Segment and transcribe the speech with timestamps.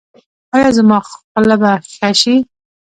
[0.55, 2.35] ایا زما خوله به ښه شي؟